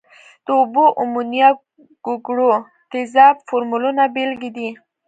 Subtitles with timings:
[0.45, 1.49] د اوبو، امونیا،
[2.05, 2.51] ګوګړو
[2.91, 4.69] تیزاب فورمولونه بیلګې دي.